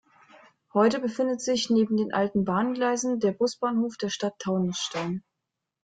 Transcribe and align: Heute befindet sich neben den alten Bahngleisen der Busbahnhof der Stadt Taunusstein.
Heute 0.73 0.99
befindet 0.99 1.41
sich 1.41 1.69
neben 1.69 1.95
den 1.95 2.11
alten 2.11 2.43
Bahngleisen 2.43 3.19
der 3.19 3.33
Busbahnhof 3.33 3.97
der 3.97 4.09
Stadt 4.09 4.33
Taunusstein. 4.39 5.23